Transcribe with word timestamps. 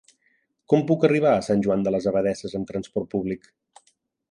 Com 0.71 0.85
puc 0.91 1.05
arribar 1.09 1.33
a 1.33 1.43
Sant 1.49 1.61
Joan 1.67 1.85
de 1.87 1.95
les 1.97 2.09
Abadesses 2.13 2.59
amb 2.61 2.73
trasport 2.73 3.13
públic? 3.15 3.49